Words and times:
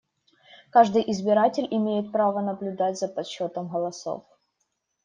Каждый 0.73 1.03
избиратель 1.11 1.67
имеет 1.69 2.11
право 2.11 2.41
наблюдать 2.41 2.97
за 2.97 3.07
подсчётом 3.07 3.67
голосов. 3.67 4.23